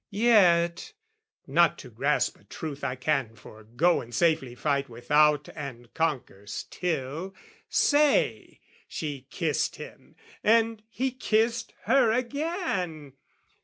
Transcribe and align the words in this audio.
Yet, 0.09 0.93
not 1.45 1.77
to 1.77 1.91
grasp 1.91 2.39
a 2.39 2.43
truth 2.45 2.83
I 2.83 2.95
can 2.95 3.35
forego 3.35 4.01
And 4.01 4.11
safely 4.15 4.55
fight 4.55 4.89
without 4.89 5.47
and 5.55 5.93
conquer 5.93 6.47
still, 6.47 7.35
Say, 7.69 8.61
she 8.87 9.27
kissed 9.29 9.75
him, 9.75 10.15
and 10.43 10.81
he 10.89 11.11
kissed 11.11 11.75
her 11.83 12.11
again! 12.11 13.13